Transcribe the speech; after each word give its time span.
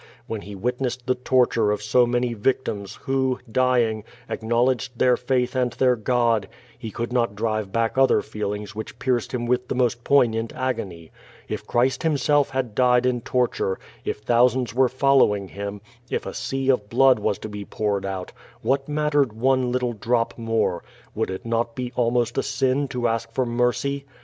—^when 0.27 0.41
he 0.45 0.55
witnessed 0.55 1.05
the 1.05 1.13
torture 1.13 1.69
of 1.69 1.79
so 1.79 2.07
many 2.07 2.33
victims, 2.33 2.95
who, 3.03 3.37
(lying, 3.55 4.03
acknowledged 4.27 4.97
their 4.97 5.15
faith 5.15 5.55
and 5.55 5.73
their 5.73 5.95
God— 5.95 6.47
^he 6.83 6.91
could 6.91 7.13
not 7.13 7.35
drive 7.35 7.71
back 7.71 7.99
other 7.99 8.23
feelings 8.23 8.73
which 8.73 8.97
pierced 8.97 9.31
him 9.31 9.45
with 9.45 9.67
the 9.67 9.75
most 9.75 10.03
poignant 10.03 10.51
agony. 10.55 11.11
If 11.47 11.67
Christ 11.67 12.01
Him 12.01 12.17
self 12.17 12.49
had 12.49 12.73
died 12.73 13.05
in 13.05 13.21
torture, 13.21 13.77
if 14.03 14.21
thousands 14.21 14.73
were 14.73 14.89
following 14.89 15.49
Him, 15.49 15.81
if 16.09 16.25
a 16.25 16.33
sea 16.33 16.69
of 16.71 16.89
blood 16.89 17.19
was 17.19 17.37
to 17.37 17.47
be 17.47 17.63
jwured 17.65 18.03
out, 18.03 18.31
what 18.63 18.89
mattered 18.89 19.33
one 19.33 19.71
little 19.71 19.93
drop 19.93 20.35
more? 20.35 20.83
Would 21.13 21.29
it 21.29 21.45
not 21.45 21.75
be 21.75 21.93
almost 21.95 22.39
a 22.39 22.41
sin 22.41 22.87
to 22.87 23.07
ask 23.07 23.31
for 23.33 23.45
mercy? 23.45 24.05